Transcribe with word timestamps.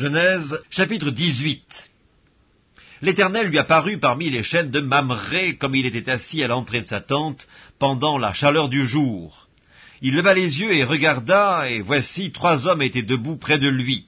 Genèse 0.00 0.58
chapitre 0.70 1.10
18 1.10 1.90
L'Éternel 3.02 3.48
lui 3.48 3.58
apparut 3.58 3.98
parmi 3.98 4.30
les 4.30 4.42
chaînes 4.42 4.70
de 4.70 4.80
Mamré, 4.80 5.56
comme 5.56 5.74
il 5.74 5.84
était 5.84 6.10
assis 6.10 6.42
à 6.42 6.48
l'entrée 6.48 6.80
de 6.80 6.86
sa 6.86 7.02
tente, 7.02 7.46
pendant 7.78 8.16
la 8.16 8.32
chaleur 8.32 8.70
du 8.70 8.86
jour. 8.86 9.48
Il 10.00 10.14
leva 10.14 10.32
les 10.32 10.58
yeux 10.58 10.72
et 10.72 10.84
regarda, 10.84 11.68
et 11.68 11.82
voici 11.82 12.32
trois 12.32 12.66
hommes 12.66 12.80
étaient 12.80 13.02
debout 13.02 13.36
près 13.36 13.58
de 13.58 13.68
lui. 13.68 14.06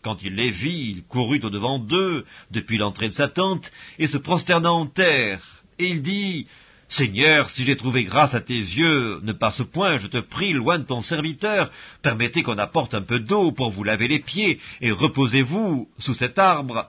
Quand 0.00 0.16
il 0.22 0.34
les 0.34 0.50
vit, 0.50 0.92
il 0.92 1.04
courut 1.04 1.40
au-devant 1.42 1.78
d'eux, 1.78 2.24
depuis 2.50 2.78
l'entrée 2.78 3.10
de 3.10 3.14
sa 3.14 3.28
tente, 3.28 3.70
et 3.98 4.06
se 4.06 4.16
prosterna 4.16 4.72
en 4.72 4.86
terre. 4.86 5.42
Et 5.78 5.88
il 5.88 6.00
dit, 6.00 6.46
Seigneur, 6.94 7.50
si 7.50 7.64
j'ai 7.64 7.76
trouvé 7.76 8.04
grâce 8.04 8.34
à 8.34 8.40
tes 8.40 8.56
yeux, 8.56 9.18
ne 9.24 9.32
passe 9.32 9.62
point, 9.72 9.98
je 9.98 10.06
te 10.06 10.18
prie, 10.18 10.52
loin 10.52 10.78
de 10.78 10.84
ton 10.84 11.02
serviteur, 11.02 11.72
permettez 12.02 12.44
qu'on 12.44 12.56
apporte 12.56 12.94
un 12.94 13.02
peu 13.02 13.18
d'eau 13.18 13.50
pour 13.50 13.72
vous 13.72 13.82
laver 13.82 14.06
les 14.06 14.20
pieds, 14.20 14.60
et 14.80 14.92
reposez-vous 14.92 15.88
sous 15.98 16.14
cet 16.14 16.38
arbre. 16.38 16.88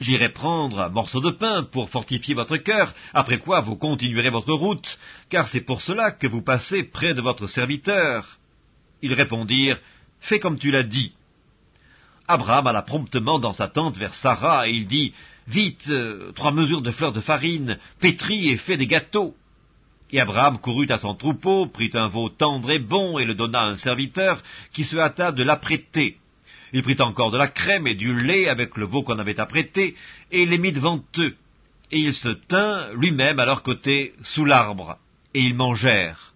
J'irai 0.00 0.30
prendre 0.30 0.80
un 0.80 0.88
morceau 0.88 1.20
de 1.20 1.30
pain 1.30 1.64
pour 1.64 1.90
fortifier 1.90 2.34
votre 2.34 2.56
cœur, 2.56 2.94
après 3.12 3.36
quoi 3.36 3.60
vous 3.60 3.76
continuerez 3.76 4.30
votre 4.30 4.54
route, 4.54 4.98
car 5.28 5.48
c'est 5.48 5.60
pour 5.60 5.82
cela 5.82 6.12
que 6.12 6.26
vous 6.26 6.40
passez 6.40 6.82
près 6.82 7.12
de 7.12 7.20
votre 7.20 7.46
serviteur. 7.46 8.38
Ils 9.02 9.12
répondirent, 9.12 9.78
Fais 10.20 10.38
comme 10.38 10.58
tu 10.58 10.70
l'as 10.70 10.82
dit. 10.82 11.12
Abraham 12.26 12.68
alla 12.68 12.80
promptement 12.80 13.38
dans 13.38 13.52
sa 13.52 13.68
tente 13.68 13.98
vers 13.98 14.14
Sarah, 14.14 14.66
et 14.66 14.72
il 14.72 14.86
dit, 14.86 15.12
Vite, 15.46 15.88
euh, 15.90 16.32
trois 16.32 16.52
mesures 16.52 16.82
de 16.82 16.92
fleurs 16.92 17.12
de 17.12 17.20
farine, 17.20 17.78
pétris 18.00 18.48
et 18.48 18.56
fais 18.56 18.76
des 18.76 18.86
gâteaux. 18.86 19.34
Et 20.12 20.20
Abraham 20.20 20.58
courut 20.58 20.90
à 20.90 20.98
son 20.98 21.14
troupeau, 21.14 21.66
prit 21.66 21.90
un 21.94 22.08
veau 22.08 22.28
tendre 22.28 22.70
et 22.70 22.78
bon, 22.78 23.18
et 23.18 23.24
le 23.24 23.34
donna 23.34 23.62
à 23.62 23.66
un 23.68 23.78
serviteur, 23.78 24.42
qui 24.72 24.84
se 24.84 24.98
hâta 24.98 25.32
de 25.32 25.42
l'apprêter. 25.42 26.18
Il 26.74 26.82
prit 26.82 27.00
encore 27.00 27.30
de 27.30 27.38
la 27.38 27.48
crème 27.48 27.86
et 27.86 27.94
du 27.94 28.22
lait 28.22 28.48
avec 28.48 28.76
le 28.76 28.84
veau 28.84 29.02
qu'on 29.02 29.18
avait 29.18 29.40
apprêté, 29.40 29.96
et 30.30 30.44
les 30.44 30.58
mit 30.58 30.72
devant 30.72 31.02
eux. 31.18 31.34
Et 31.90 31.98
il 31.98 32.14
se 32.14 32.28
tint 32.28 32.92
lui-même 32.92 33.38
à 33.38 33.46
leur 33.46 33.62
côté, 33.62 34.14
sous 34.22 34.44
l'arbre, 34.44 34.98
et 35.32 35.40
ils 35.40 35.54
mangèrent. 35.54 36.34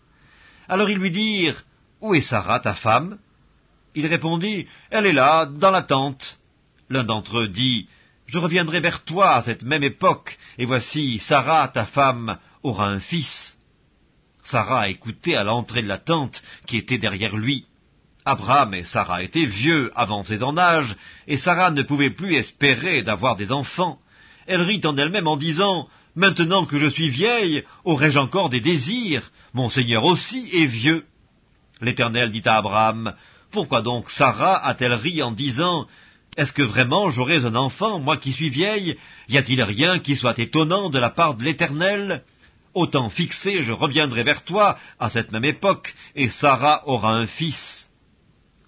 Alors 0.69 0.89
ils 0.89 0.99
lui 0.99 1.11
dirent, 1.11 1.63
Où 2.01 2.15
est 2.15 2.23
Sarah, 2.23 2.61
ta 2.61 2.75
femme? 2.75 3.19
Il 3.95 4.07
répondit, 4.07 4.67
Elle 4.91 5.07
est 5.07 5.13
là, 5.13 5.47
dans 5.47 5.71
la 5.71 5.83
tente. 5.83 6.39
L'un 6.89 7.05
d'entre 7.05 7.41
eux 7.41 7.49
dit, 7.49 7.89
Je 8.27 8.39
reviendrai 8.39 8.81
vers 8.81 9.05
toi 9.05 9.35
à 9.35 9.43
cette 9.43 9.65
même 9.65 9.83
époque, 9.83 10.39
et 10.57 10.65
voici, 10.65 11.19
Sarah, 11.19 11.69
ta 11.69 11.85
femme, 11.85 12.39
aura 12.63 12.89
un 12.89 13.01
fils. 13.01 13.56
Sarah 14.47 14.89
écoutait 14.89 15.35
à 15.35 15.43
l'entrée 15.43 15.83
de 15.83 15.89
la 15.89 15.99
tente 15.99 16.43
qui 16.67 16.77
était 16.77 16.99
derrière 16.99 17.37
lui. 17.37 17.67
Abraham 18.25 18.75
et 18.75 18.85
Sarah 18.85 19.23
étaient 19.23 19.45
vieux, 19.47 19.91
avancés 19.97 20.43
en 20.43 20.57
âge, 20.57 20.97
et 21.27 21.37
Sarah 21.37 21.73
ne 21.73 21.83
pouvait 21.83 22.11
plus 22.11 22.35
espérer 22.35 23.03
d'avoir 23.03 23.37
des 23.37 23.51
enfants. 23.51 23.99
Elle 24.47 24.63
rit 24.63 24.81
en 24.85 24.97
elle-même 24.97 25.27
en 25.27 25.37
disant 25.37 25.89
Maintenant 26.15 26.65
que 26.65 26.79
je 26.79 26.89
suis 26.89 27.11
vieille, 27.11 27.65
aurais-je 27.85 28.19
encore 28.19 28.49
des 28.49 28.61
désirs? 28.61 29.31
Mon 29.53 29.69
Seigneur 29.69 30.05
aussi 30.05 30.49
est 30.53 30.67
vieux. 30.67 31.05
L'Éternel 31.81 32.31
dit 32.31 32.43
à 32.45 32.57
Abraham 32.57 33.15
Pourquoi 33.51 33.83
donc 33.83 34.11
Sarah 34.11 34.65
a-t-elle 34.65 34.95
ri 34.95 35.23
en 35.23 35.33
disant 35.33 35.87
Est-ce 36.37 36.53
que 36.53 36.63
vraiment 36.63 37.11
j'aurais 37.11 37.45
un 37.45 37.55
enfant, 37.57 37.99
moi 37.99 38.17
qui 38.17 38.33
suis 38.33 38.51
vieille? 38.51 38.97
Y 39.29 39.39
a-t-il 39.39 39.63
rien 39.63 39.99
qui 39.99 40.17
soit 40.17 40.39
étonnant 40.39 40.89
de 40.89 40.99
la 40.99 41.11
part 41.11 41.35
de 41.35 41.43
l'Éternel? 41.43 42.23
Au 42.77 43.09
fixé, 43.09 43.63
je 43.63 43.73
reviendrai 43.73 44.23
vers 44.23 44.45
toi 44.45 44.79
à 45.01 45.09
cette 45.11 45.33
même 45.33 45.45
époque, 45.45 45.95
et 46.15 46.29
Sarah 46.29 46.83
aura 46.87 47.13
un 47.13 47.27
fils. 47.27 47.89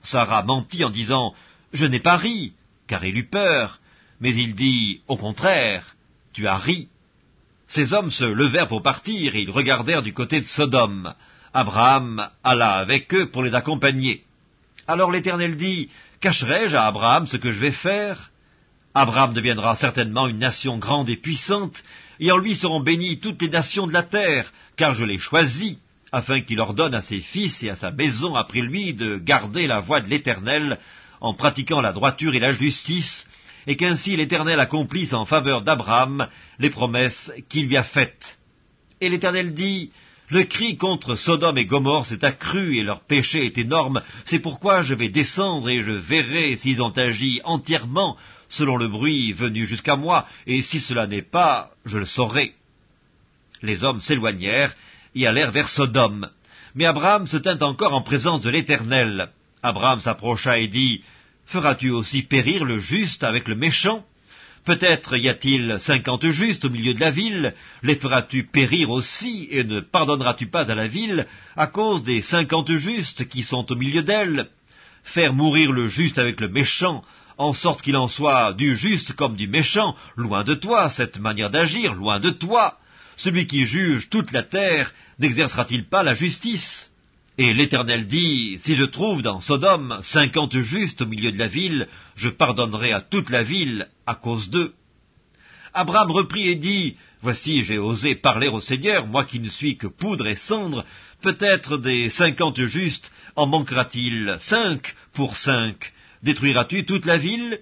Sarah 0.03 0.43
mentit 0.43 0.85
en 0.85 0.91
disant, 0.91 1.35
Je 1.73 1.85
n'ai 1.85 2.01
pas 2.01 2.17
ri, 2.17 2.55
car 2.87 3.05
il 3.05 3.17
eut 3.19 3.29
peur, 3.29 3.81
mais 4.21 4.35
il 4.35 4.55
dit, 4.55 5.03
Au 5.09 5.17
contraire, 5.17 5.95
tu 6.33 6.47
as 6.47 6.57
ri. 6.57 6.89
Ces 7.67 7.93
hommes 7.93 8.11
se 8.11 8.25
levèrent 8.25 8.69
pour 8.69 8.83
partir, 8.83 9.37
et 9.37 9.43
ils 9.43 9.51
regardèrent 9.51 10.03
du 10.03 10.15
côté 10.15 10.41
de 10.41 10.47
Sodome. 10.47 11.15
Abraham 11.53 12.29
alla 12.43 12.77
avec 12.77 13.13
eux 13.13 13.31
pour 13.31 13.43
les 13.43 13.55
accompagner. 13.55 14.25
Alors 14.87 15.11
l'Éternel 15.11 15.57
dit, 15.57 15.91
Cacherai-je 16.21 16.77
à 16.77 16.87
Abraham 16.87 17.27
ce 17.27 17.37
que 17.37 17.53
je 17.53 17.61
vais 17.61 17.73
faire? 17.73 18.31
Abraham 18.95 19.35
deviendra 19.35 19.77
certainement 19.77 20.29
une 20.29 20.39
nation 20.39 20.79
grande 20.79 21.11
et 21.11 21.17
puissante, 21.17 21.83
et 22.21 22.31
en 22.33 22.39
lui 22.39 22.55
seront 22.55 22.81
bénies 22.81 23.19
toutes 23.19 23.43
les 23.43 23.49
nations 23.49 23.87
de 23.87 23.93
la 23.93 24.03
terre, 24.03 24.53
car 24.77 24.95
je 24.95 25.05
l'ai 25.05 25.19
choisi, 25.19 25.79
afin 26.13 26.41
qu'il 26.41 26.61
ordonne 26.61 26.95
à 26.95 27.03
ses 27.03 27.21
fils 27.21 27.63
et 27.63 27.71
à 27.71 27.77
sa 27.77 27.91
maison 27.91 28.35
après 28.35 28.61
lui 28.61 28.95
de 28.95 29.17
garder 29.17 29.67
la 29.67 29.81
voie 29.81 30.01
de 30.01 30.09
l'Éternel, 30.09 30.79
en 31.21 31.35
pratiquant 31.35 31.81
la 31.81 31.93
droiture 31.93 32.35
et 32.35 32.41
la 32.41 32.53
justice, 32.53 33.27
et 33.67 33.77
qu'ainsi 33.77 34.17
l'Éternel 34.17 34.61
accomplisse 34.61 35.13
en 35.13 35.27
faveur 35.27 35.63
d'Abraham 35.63 36.29
les 36.59 36.71
promesses 36.71 37.33
qu'il 37.49 37.67
lui 37.67 37.77
a 37.77 37.83
faites. 37.83 38.39
Et 39.01 39.09
l'Éternel 39.09 39.53
dit, 39.53 39.91
le 40.31 40.45
cri 40.45 40.77
contre 40.77 41.17
Sodome 41.17 41.59
et 41.59 41.67
Gomorre 41.67 42.07
s'est 42.07 42.25
accru 42.25 42.77
et 42.77 42.83
leur 42.83 43.01
péché 43.01 43.47
est 43.47 43.59
énorme, 43.59 44.03
c'est 44.25 44.39
pourquoi 44.39 44.83
je 44.83 44.95
vais 44.95 45.09
descendre 45.09 45.69
et 45.69 45.83
je 45.83 45.93
verrai 45.93 46.57
s'ils 46.59 46.83
ont 46.83 46.91
agi 46.91 47.41
entièrement 47.45 48.17
selon 48.49 48.77
le 48.77 48.89
bruit 48.89 49.33
venu 49.33 49.67
jusqu'à 49.67 49.97
moi, 49.97 50.27
et 50.47 50.63
si 50.63 50.81
cela 50.81 51.07
n'est 51.07 51.23
pas, 51.23 51.71
je 51.85 51.99
le 51.99 52.07
saurai. 52.07 52.55
Les 53.63 53.83
hommes 53.85 54.01
s'éloignèrent 54.01 54.75
et 55.15 55.27
allèrent 55.27 55.53
vers 55.53 55.69
Sodome. 55.69 56.31
Mais 56.75 56.87
Abraham 56.87 57.27
se 57.27 57.37
tint 57.37 57.59
encore 57.61 57.95
en 57.95 58.03
présence 58.03 58.43
de 58.43 58.51
l'Éternel. 58.51 59.31
Abraham 59.63 60.01
s'approcha 60.01 60.59
et 60.59 60.69
dit, 60.69 61.03
Feras-tu 61.47 61.91
aussi 61.91 62.23
périr 62.23 62.65
le 62.65 62.79
juste 62.79 63.25
avec 63.25 63.49
le 63.49 63.55
méchant? 63.55 64.05
Peut-être 64.65 65.17
y 65.17 65.31
a-t-il 65.31 65.79
cinquante 65.81 66.31
justes 66.31 66.67
au 66.67 66.71
milieu 66.71 66.93
de 66.93 67.01
la 67.01 67.11
ville, 67.11 67.55
les 67.83 67.97
feras-tu 67.97 68.45
périr 68.45 68.91
aussi, 68.91 69.49
et 69.51 69.65
ne 69.65 69.81
pardonneras-tu 69.81 70.49
pas 70.49 70.71
à 70.71 70.75
la 70.75 70.89
ville 70.89 71.27
à 71.57 71.69
cause 71.69 72.03
des 72.03 72.21
cinquante 72.21 72.71
justes 72.75 73.27
qui 73.29 73.43
sont 73.43 73.73
au 73.73 73.77
milieu 73.77 74.03
d'elle? 74.03 74.51
Faire 75.05 75.33
mourir 75.33 75.73
le 75.73 75.89
juste 75.89 76.19
avec 76.19 76.39
le 76.39 76.49
méchant, 76.49 77.03
en 77.39 77.53
sorte 77.53 77.83
qu'il 77.83 77.97
en 77.97 78.09
soit 78.09 78.53
du 78.53 78.77
juste 78.77 79.13
comme 79.15 79.37
du 79.37 79.47
méchant, 79.47 79.97
loin 80.17 80.43
de 80.43 80.55
toi 80.55 80.91
cette 80.91 81.19
manière 81.19 81.51
d'agir, 81.51 81.95
loin 81.95 82.19
de 82.19 82.31
toi. 82.31 82.79
Celui 83.17 83.47
qui 83.47 83.65
juge 83.65 84.11
toute 84.11 84.33
la 84.33 84.43
terre 84.43 84.93
n'exercera-t-il 85.21 85.87
pas 85.87 86.03
la 86.03 86.15
justice? 86.15 86.91
Et 87.39 87.55
l'Éternel 87.55 88.09
dit, 88.09 88.59
Si 88.61 88.75
je 88.75 88.85
trouve 88.85 89.23
dans 89.23 89.41
Sodome 89.41 90.01
cinquante 90.03 90.59
justes 90.59 91.03
au 91.03 91.07
milieu 91.07 91.31
de 91.31 91.39
la 91.39 91.47
ville, 91.47 91.87
je 92.17 92.29
pardonnerai 92.29 92.93
à 92.93 93.01
toute 93.01 93.31
la 93.31 93.45
ville 93.45 93.89
à 94.07 94.17
cause 94.17 94.51
d'eux. 94.51 94.75
Abraham 95.73 96.11
reprit 96.11 96.49
et 96.49 96.57
dit, 96.57 96.97
Voici, 97.23 97.63
j'ai 97.63 97.79
osé 97.79 98.17
parler 98.17 98.49
au 98.49 98.61
Seigneur, 98.61 99.07
moi 99.07 99.25
qui 99.25 99.39
ne 99.39 99.49
suis 99.49 99.77
que 99.77 99.87
poudre 99.87 100.27
et 100.27 100.37
cendre, 100.37 100.85
peut-être 101.23 101.79
des 101.79 102.11
cinquante 102.11 102.65
justes 102.65 103.13
en 103.37 103.47
manquera-t-il 103.47 104.37
cinq 104.41 104.95
pour 105.13 105.37
cinq 105.37 105.93
Détruiras-tu 106.23 106.85
toute 106.85 107.07
la 107.07 107.17
ville? 107.17 107.61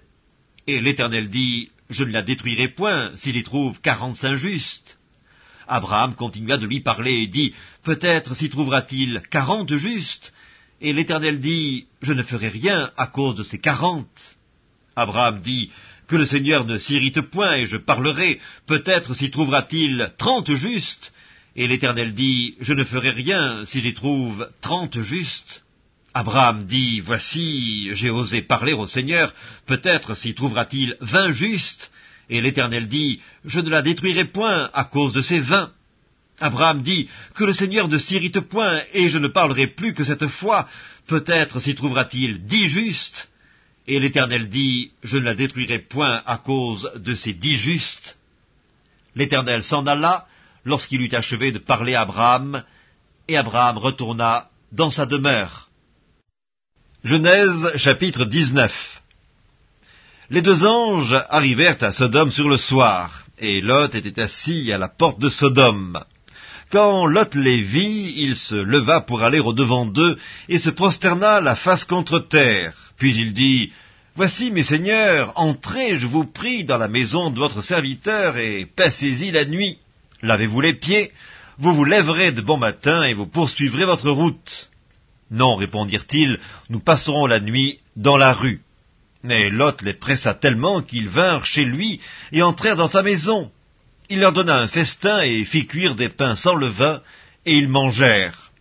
Et 0.66 0.80
l'Éternel 0.80 1.28
dit, 1.28 1.70
Je 1.90 2.04
ne 2.04 2.12
la 2.12 2.22
détruirai 2.22 2.68
point 2.68 3.12
s'il 3.16 3.36
y 3.36 3.42
trouve 3.42 3.80
quarante-cinq 3.80 4.36
justes. 4.36 4.98
Abraham 5.68 6.14
continua 6.14 6.56
de 6.56 6.66
lui 6.66 6.80
parler 6.80 7.12
et 7.12 7.26
dit, 7.26 7.54
Peut-être 7.82 8.34
s'y 8.34 8.48
trouvera-t-il 8.48 9.22
quarante 9.30 9.76
justes 9.76 10.32
Et 10.80 10.92
l'Éternel 10.92 11.40
dit, 11.40 11.86
Je 12.02 12.12
ne 12.12 12.22
ferai 12.22 12.48
rien 12.48 12.90
à 12.96 13.06
cause 13.06 13.36
de 13.36 13.42
ces 13.42 13.58
quarante. 13.58 14.36
Abraham 14.96 15.42
dit, 15.42 15.70
Que 16.08 16.16
le 16.16 16.26
Seigneur 16.26 16.64
ne 16.64 16.78
s'irrite 16.78 17.20
point 17.20 17.56
et 17.56 17.66
je 17.66 17.76
parlerai, 17.76 18.40
peut-être 18.66 19.14
s'y 19.14 19.30
trouvera-t-il 19.30 20.12
trente 20.16 20.54
justes. 20.54 21.12
Et 21.56 21.68
l'Éternel 21.68 22.14
dit, 22.14 22.54
Je 22.60 22.72
ne 22.72 22.84
ferai 22.84 23.10
rien 23.10 23.66
s'il 23.66 23.86
y 23.86 23.94
trouve 23.94 24.48
trente 24.62 25.00
justes. 25.02 25.65
Abraham 26.16 26.64
dit, 26.64 27.00
Voici, 27.00 27.90
j'ai 27.92 28.08
osé 28.08 28.40
parler 28.40 28.72
au 28.72 28.86
Seigneur, 28.86 29.34
peut-être 29.66 30.14
s'y 30.16 30.32
trouvera-t-il 30.32 30.96
vingt 31.02 31.32
justes. 31.32 31.90
Et 32.30 32.40
l'Éternel 32.40 32.88
dit, 32.88 33.20
Je 33.44 33.60
ne 33.60 33.68
la 33.68 33.82
détruirai 33.82 34.24
point 34.24 34.70
à 34.72 34.84
cause 34.84 35.12
de 35.12 35.20
ces 35.20 35.40
vingt. 35.40 35.70
Abraham 36.40 36.80
dit, 36.80 37.10
Que 37.34 37.44
le 37.44 37.52
Seigneur 37.52 37.88
ne 37.88 37.98
s'irrite 37.98 38.40
point, 38.40 38.80
et 38.94 39.10
je 39.10 39.18
ne 39.18 39.28
parlerai 39.28 39.66
plus 39.66 39.92
que 39.92 40.04
cette 40.04 40.26
fois, 40.28 40.66
peut-être 41.06 41.60
s'y 41.60 41.74
trouvera-t-il 41.74 42.46
dix 42.46 42.66
justes. 42.66 43.28
Et 43.86 44.00
l'Éternel 44.00 44.48
dit, 44.48 44.92
Je 45.02 45.18
ne 45.18 45.24
la 45.24 45.34
détruirai 45.34 45.80
point 45.80 46.22
à 46.24 46.38
cause 46.38 46.90
de 46.96 47.14
ces 47.14 47.34
dix 47.34 47.58
justes. 47.58 48.16
L'Éternel 49.16 49.62
s'en 49.62 49.86
alla 49.86 50.26
lorsqu'il 50.64 51.02
eut 51.02 51.14
achevé 51.14 51.52
de 51.52 51.58
parler 51.58 51.94
à 51.94 52.00
Abraham, 52.00 52.64
et 53.28 53.36
Abraham 53.36 53.76
retourna 53.76 54.48
dans 54.72 54.90
sa 54.90 55.04
demeure. 55.04 55.65
Genèse 57.04 57.76
chapitre 57.76 58.24
19 58.24 59.02
Les 60.30 60.42
deux 60.42 60.64
anges 60.64 61.14
arrivèrent 61.28 61.80
à 61.82 61.92
Sodome 61.92 62.32
sur 62.32 62.48
le 62.48 62.56
soir, 62.56 63.24
et 63.38 63.60
Lot 63.60 63.94
était 63.94 64.20
assis 64.20 64.72
à 64.72 64.78
la 64.78 64.88
porte 64.88 65.20
de 65.20 65.28
Sodome. 65.28 66.02
Quand 66.72 67.06
Lot 67.06 67.34
les 67.34 67.60
vit, 67.60 68.14
il 68.16 68.34
se 68.34 68.56
leva 68.56 69.02
pour 69.02 69.22
aller 69.22 69.38
au-devant 69.38 69.86
d'eux, 69.86 70.16
et 70.48 70.58
se 70.58 70.70
prosterna 70.70 71.40
la 71.40 71.54
face 71.54 71.84
contre 71.84 72.18
terre. 72.18 72.72
Puis 72.96 73.14
il 73.16 73.34
dit, 73.34 73.72
Voici, 74.16 74.50
mes 74.50 74.64
seigneurs, 74.64 75.32
entrez, 75.36 75.98
je 75.98 76.06
vous 76.06 76.24
prie, 76.24 76.64
dans 76.64 76.78
la 76.78 76.88
maison 76.88 77.30
de 77.30 77.38
votre 77.38 77.62
serviteur, 77.62 78.36
et 78.38 78.66
passez-y 78.66 79.30
la 79.30 79.44
nuit. 79.44 79.78
Lavez-vous 80.22 80.60
les 80.62 80.74
pieds, 80.74 81.12
vous 81.58 81.72
vous 81.72 81.84
lèverez 81.84 82.32
de 82.32 82.40
bon 82.40 82.56
matin, 82.56 83.04
et 83.04 83.14
vous 83.14 83.26
poursuivrez 83.26 83.84
votre 83.84 84.10
route. 84.10 84.70
Non, 85.30 85.56
répondirent-ils, 85.56 86.38
nous 86.70 86.80
passerons 86.80 87.26
la 87.26 87.40
nuit 87.40 87.80
dans 87.96 88.16
la 88.16 88.32
rue. 88.32 88.62
Mais 89.22 89.50
Lot 89.50 89.82
les 89.82 89.94
pressa 89.94 90.34
tellement 90.34 90.82
qu'ils 90.82 91.08
vinrent 91.08 91.44
chez 91.44 91.64
lui 91.64 92.00
et 92.32 92.42
entrèrent 92.42 92.76
dans 92.76 92.88
sa 92.88 93.02
maison. 93.02 93.50
Il 94.08 94.20
leur 94.20 94.32
donna 94.32 94.56
un 94.56 94.68
festin 94.68 95.22
et 95.22 95.44
fit 95.44 95.66
cuire 95.66 95.96
des 95.96 96.08
pains 96.08 96.36
sans 96.36 96.54
levain, 96.54 97.00
et 97.44 97.56
ils 97.56 97.68
mangèrent. 97.68 98.52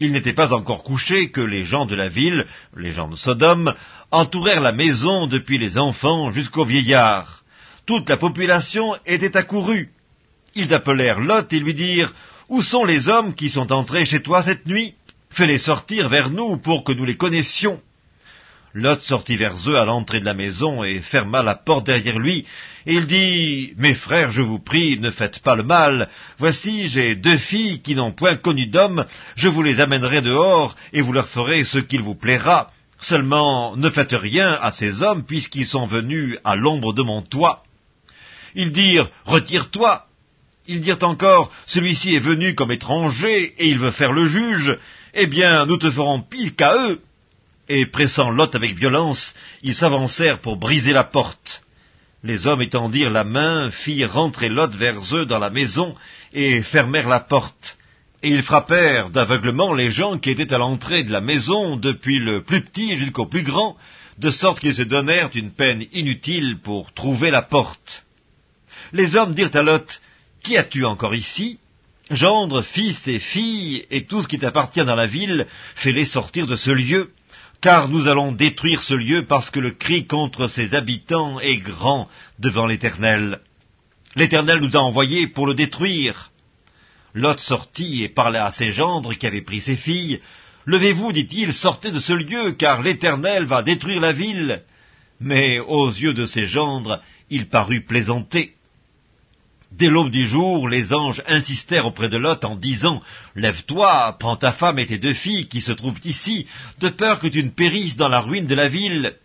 Il 0.00 0.10
n'était 0.10 0.32
pas 0.32 0.52
encore 0.52 0.82
couché 0.82 1.30
que 1.30 1.40
les 1.40 1.64
gens 1.64 1.86
de 1.86 1.94
la 1.94 2.08
ville, 2.08 2.44
les 2.76 2.92
gens 2.92 3.08
de 3.08 3.16
Sodome, 3.16 3.72
entourèrent 4.10 4.60
la 4.60 4.72
maison 4.72 5.28
depuis 5.28 5.58
les 5.58 5.78
enfants 5.78 6.32
jusqu'aux 6.32 6.64
vieillards. 6.64 7.44
Toute 7.86 8.08
la 8.08 8.16
population 8.16 8.96
était 9.06 9.36
accourue. 9.36 9.92
Ils 10.56 10.74
appelèrent 10.74 11.20
Lot 11.20 11.52
et 11.52 11.60
lui 11.60 11.74
dirent 11.74 12.12
Où 12.48 12.62
sont 12.62 12.84
les 12.84 13.08
hommes 13.08 13.34
qui 13.34 13.48
sont 13.48 13.70
entrés 13.70 14.06
chez 14.06 14.22
toi 14.22 14.42
cette 14.42 14.66
nuit? 14.66 14.94
Fais-les 15.34 15.58
sortir 15.58 16.08
vers 16.08 16.30
nous 16.30 16.58
pour 16.58 16.84
que 16.84 16.92
nous 16.92 17.04
les 17.04 17.16
connaissions. 17.16 17.80
Lot 18.72 19.00
sortit 19.00 19.36
vers 19.36 19.56
eux 19.68 19.74
à 19.74 19.84
l'entrée 19.84 20.20
de 20.20 20.24
la 20.24 20.32
maison 20.32 20.84
et 20.84 21.00
ferma 21.00 21.42
la 21.42 21.56
porte 21.56 21.86
derrière 21.86 22.20
lui, 22.20 22.46
et 22.86 22.94
il 22.94 23.08
dit, 23.08 23.74
Mes 23.76 23.94
frères, 23.94 24.30
je 24.30 24.42
vous 24.42 24.60
prie, 24.60 24.96
ne 25.00 25.10
faites 25.10 25.40
pas 25.40 25.56
le 25.56 25.64
mal. 25.64 26.08
Voici, 26.38 26.88
j'ai 26.88 27.16
deux 27.16 27.36
filles 27.36 27.82
qui 27.82 27.96
n'ont 27.96 28.12
point 28.12 28.36
connu 28.36 28.68
d'homme, 28.68 29.06
je 29.34 29.48
vous 29.48 29.64
les 29.64 29.80
amènerai 29.80 30.22
dehors, 30.22 30.76
et 30.92 31.00
vous 31.00 31.12
leur 31.12 31.26
ferez 31.26 31.64
ce 31.64 31.78
qu'il 31.78 32.02
vous 32.02 32.14
plaira. 32.14 32.70
Seulement, 33.00 33.76
ne 33.76 33.90
faites 33.90 34.12
rien 34.14 34.56
à 34.62 34.70
ces 34.70 35.02
hommes, 35.02 35.24
puisqu'ils 35.24 35.66
sont 35.66 35.86
venus 35.86 36.38
à 36.44 36.54
l'ombre 36.54 36.92
de 36.92 37.02
mon 37.02 37.22
toit. 37.22 37.64
Ils 38.54 38.70
dirent, 38.70 39.10
Retire-toi. 39.24 40.06
Ils 40.66 40.80
dirent 40.80 41.02
encore, 41.02 41.52
Celui-ci 41.66 42.14
est 42.14 42.20
venu 42.20 42.54
comme 42.54 42.72
étranger, 42.72 43.54
et 43.58 43.68
il 43.68 43.78
veut 43.78 43.90
faire 43.90 44.12
le 44.12 44.28
juge. 44.28 44.78
Eh 45.14 45.26
bien, 45.26 45.66
nous 45.66 45.76
te 45.76 45.90
ferons 45.90 46.20
pire 46.20 46.56
qu'à 46.56 46.74
eux 46.74 47.00
et 47.68 47.86
pressant 47.86 48.30
Lot 48.30 48.54
avec 48.54 48.76
violence, 48.76 49.34
ils 49.62 49.74
s'avancèrent 49.74 50.40
pour 50.40 50.56
briser 50.56 50.92
la 50.92 51.04
porte. 51.04 51.62
Les 52.22 52.46
hommes 52.46 52.62
étendirent 52.62 53.10
la 53.10 53.24
main, 53.24 53.70
firent 53.70 54.12
rentrer 54.12 54.48
Lot 54.48 54.74
vers 54.74 55.00
eux 55.14 55.26
dans 55.26 55.38
la 55.38 55.50
maison, 55.50 55.94
et 56.32 56.62
fermèrent 56.62 57.08
la 57.08 57.20
porte. 57.20 57.78
Et 58.22 58.30
ils 58.30 58.42
frappèrent 58.42 59.10
d'aveuglement 59.10 59.74
les 59.74 59.90
gens 59.90 60.18
qui 60.18 60.30
étaient 60.30 60.52
à 60.52 60.58
l'entrée 60.58 61.04
de 61.04 61.12
la 61.12 61.20
maison, 61.20 61.76
depuis 61.76 62.18
le 62.18 62.42
plus 62.42 62.62
petit 62.62 62.96
jusqu'au 62.96 63.26
plus 63.26 63.42
grand, 63.42 63.76
de 64.18 64.30
sorte 64.30 64.60
qu'ils 64.60 64.74
se 64.74 64.82
donnèrent 64.82 65.30
une 65.34 65.50
peine 65.50 65.84
inutile 65.92 66.58
pour 66.62 66.92
trouver 66.94 67.30
la 67.30 67.42
porte. 67.42 68.04
Les 68.92 69.16
hommes 69.16 69.34
dirent 69.34 69.54
à 69.54 69.62
Lot, 69.62 70.00
Qui 70.44 70.58
as-tu 70.58 70.84
encore 70.84 71.14
ici? 71.14 71.58
Gendre, 72.10 72.60
fils 72.60 73.08
et 73.08 73.18
filles, 73.18 73.86
et 73.90 74.04
tout 74.04 74.20
ce 74.20 74.28
qui 74.28 74.38
t'appartient 74.38 74.84
dans 74.84 74.94
la 74.94 75.06
ville, 75.06 75.46
fais-les 75.74 76.04
sortir 76.04 76.46
de 76.46 76.54
ce 76.54 76.70
lieu, 76.70 77.12
car 77.62 77.88
nous 77.88 78.08
allons 78.08 78.30
détruire 78.30 78.82
ce 78.82 78.92
lieu 78.92 79.24
parce 79.24 79.48
que 79.48 79.58
le 79.58 79.70
cri 79.70 80.06
contre 80.06 80.48
ses 80.48 80.74
habitants 80.74 81.40
est 81.40 81.56
grand 81.56 82.10
devant 82.38 82.66
l'Éternel. 82.66 83.40
L'Éternel 84.16 84.60
nous 84.60 84.76
a 84.76 84.80
envoyés 84.80 85.28
pour 85.28 85.46
le 85.46 85.54
détruire. 85.54 86.30
Lot 87.14 87.40
sortit 87.40 88.02
et 88.02 88.10
parla 88.10 88.44
à 88.44 88.52
ses 88.52 88.70
gendres 88.70 89.14
qui 89.14 89.26
avaient 89.26 89.40
pris 89.40 89.62
ses 89.62 89.76
filles. 89.76 90.20
Levez-vous, 90.66 91.12
dit-il, 91.12 91.54
sortez 91.54 91.90
de 91.90 92.00
ce 92.00 92.12
lieu, 92.12 92.52
car 92.52 92.82
l'Éternel 92.82 93.46
va 93.46 93.62
détruire 93.62 94.02
la 94.02 94.12
ville. 94.12 94.62
Mais 95.20 95.58
aux 95.58 95.88
yeux 95.88 96.12
de 96.12 96.26
ses 96.26 96.46
gendres, 96.46 97.00
il 97.30 97.48
parut 97.48 97.86
plaisanter. 97.86 98.54
Dès 99.76 99.88
l'aube 99.88 100.12
du 100.12 100.28
jour, 100.28 100.68
les 100.68 100.92
anges 100.92 101.20
insistèrent 101.26 101.86
auprès 101.86 102.08
de 102.08 102.16
Lot 102.16 102.44
en 102.44 102.54
disant 102.54 103.02
Lève-toi, 103.34 104.16
prends 104.20 104.36
ta 104.36 104.52
femme 104.52 104.78
et 104.78 104.86
tes 104.86 104.98
deux 104.98 105.14
filles 105.14 105.48
qui 105.48 105.60
se 105.60 105.72
trouvent 105.72 105.98
ici, 106.04 106.46
de 106.78 106.88
peur 106.88 107.18
que 107.18 107.26
tu 107.26 107.42
ne 107.42 107.50
périsses 107.50 107.96
dans 107.96 108.08
la 108.08 108.20
ruine 108.20 108.46
de 108.46 108.54
la 108.54 108.68
ville. 108.68 109.16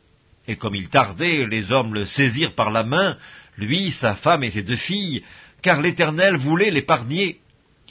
Et 0.47 0.55
comme 0.55 0.73
il 0.73 0.89
tardait, 0.89 1.45
les 1.45 1.71
hommes 1.71 1.93
le 1.93 2.07
saisirent 2.07 2.55
par 2.55 2.71
la 2.71 2.83
main, 2.83 3.15
lui, 3.59 3.91
sa 3.91 4.15
femme 4.15 4.43
et 4.43 4.49
ses 4.49 4.63
deux 4.63 4.75
filles, 4.75 5.23
car 5.61 5.81
l'Éternel 5.81 6.35
voulait 6.37 6.71
l'épargner. 6.71 7.41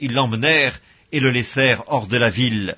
Ils 0.01 0.13
l'emmenèrent 0.13 0.81
et 1.13 1.21
le 1.21 1.31
laissèrent 1.31 1.85
hors 1.87 2.09
de 2.09 2.17
la 2.17 2.31
ville. 2.31 2.77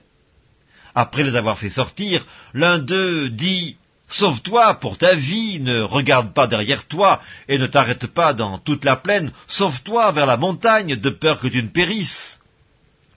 Après 0.94 1.24
les 1.24 1.36
avoir 1.36 1.58
fait 1.58 1.70
sortir, 1.70 2.26
l'un 2.52 2.78
d'eux 2.78 3.30
dit 3.30 3.76
Sauve-toi 4.10 4.74
pour 4.74 4.98
ta 4.98 5.14
vie, 5.14 5.60
ne 5.60 5.82
regarde 5.82 6.34
pas 6.34 6.48
derrière 6.48 6.86
toi, 6.86 7.22
et 7.48 7.58
ne 7.58 7.66
t'arrête 7.66 8.08
pas 8.08 8.34
dans 8.34 8.58
toute 8.58 8.84
la 8.84 8.96
plaine, 8.96 9.32
sauve-toi 9.46 10.10
vers 10.12 10.26
la 10.26 10.36
montagne, 10.36 10.96
de 10.96 11.10
peur 11.10 11.38
que 11.38 11.46
tu 11.46 11.62
ne 11.62 11.68
périsses. 11.68 12.38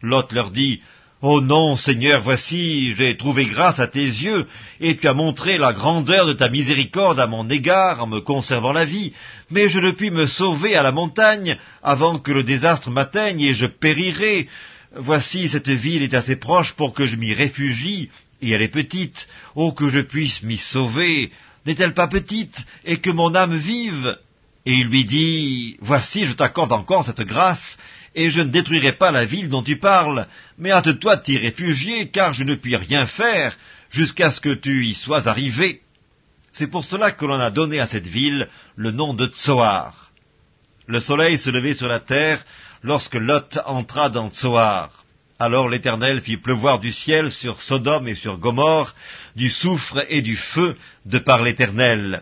Lot 0.02 0.32
leur 0.32 0.52
dit, 0.52 0.82
Oh 1.26 1.40
non, 1.40 1.78
Seigneur, 1.78 2.22
voici, 2.22 2.94
j'ai 2.96 3.16
trouvé 3.16 3.46
grâce 3.46 3.80
à 3.80 3.88
tes 3.88 4.06
yeux, 4.06 4.46
et 4.82 4.98
tu 4.98 5.08
as 5.08 5.14
montré 5.14 5.58
la 5.58 5.72
grandeur 5.72 6.28
de 6.28 6.34
ta 6.34 6.50
miséricorde 6.50 7.20
à 7.20 7.28
mon 7.28 7.50
égard 7.50 8.04
en 8.04 8.08
me 8.08 8.20
conservant 8.20 8.74
la 8.74 8.84
vie, 8.84 9.14
mais 9.50 9.70
je 9.70 9.80
ne 9.80 9.92
puis 9.92 10.12
me 10.12 10.28
sauver 10.28 10.76
à 10.76 10.84
la 10.84 10.92
montagne 10.92 11.58
avant 11.82 12.20
que 12.20 12.34
le 12.34 12.44
désastre 12.44 12.92
m'atteigne 12.92 13.42
et 13.42 13.54
je 13.54 13.66
périrai. 13.66 14.50
Voici, 14.96 15.48
cette 15.48 15.70
ville 15.70 16.04
est 16.04 16.14
assez 16.14 16.36
proche 16.36 16.74
pour 16.74 16.94
que 16.94 17.08
je 17.08 17.16
m'y 17.16 17.34
réfugie, 17.34 18.10
et 18.44 18.52
elle 18.52 18.62
est 18.62 18.68
petite. 18.68 19.28
Oh, 19.56 19.72
que 19.72 19.90
je 19.90 20.00
puisse 20.00 20.44
m'y 20.44 20.58
sauver. 20.58 21.32
N'est-elle 21.66 21.94
pas 21.94 22.08
petite, 22.08 22.66
et 22.84 22.98
que 22.98 23.10
mon 23.10 23.34
âme 23.36 23.56
vive? 23.56 24.18
Et 24.66 24.74
il 24.74 24.88
lui 24.88 25.06
dit, 25.06 25.78
Voici, 25.82 26.26
je 26.26 26.34
t'accorde 26.34 26.74
encore 26.74 27.06
cette 27.06 27.22
grâce, 27.22 27.78
et 28.16 28.30
je 28.30 28.42
ne 28.42 28.50
détruirai 28.50 28.94
pas 28.94 29.12
la 29.12 29.26
ville 29.26 29.50
dont 29.50 29.64
tu 29.64 29.78
parles, 29.78 30.28
mais 30.58 30.72
hâte-toi 30.72 31.18
de 31.18 31.24
t'y 31.24 31.38
réfugier, 31.38 32.10
car 32.10 32.34
je 32.34 32.44
ne 32.44 32.56
puis 32.56 32.76
rien 32.76 33.06
faire 33.06 33.58
jusqu'à 33.90 34.32
ce 34.32 34.40
que 34.40 34.54
tu 34.54 34.86
y 34.86 34.96
sois 34.96 35.28
arrivé. 35.28 35.82
C'est 36.52 36.68
pour 36.68 36.86
cela 36.86 37.12
que 37.12 37.26
l'on 37.26 37.40
a 37.40 37.50
donné 37.50 37.80
à 37.80 37.88
cette 37.88 38.08
ville 38.08 38.48
le 38.76 38.92
nom 38.92 39.14
de 39.14 39.28
Tsoar. 39.28 40.12
Le 40.86 41.00
soleil 41.00 41.38
se 41.38 41.50
levait 41.50 41.74
sur 41.74 41.88
la 41.88 42.00
terre 42.00 42.44
lorsque 42.84 43.16
Lot 43.16 43.58
entra 43.66 44.10
dans 44.10 44.30
Tsoar. 44.30 45.03
Alors 45.40 45.68
l'Éternel 45.68 46.22
fit 46.22 46.38
pleuvoir 46.38 46.80
du 46.80 46.92
ciel 46.92 47.32
sur 47.32 47.62
Sodome 47.62 48.08
et 48.08 48.16
sur 48.16 48.38
Gomorre 48.38 48.96
du 49.36 49.50
soufre 49.50 50.06
et 50.10 50.22
du 50.22 50.36
feu 50.36 50.76
de 51.06 51.20
par 51.20 51.44
l'Éternel. 51.44 52.22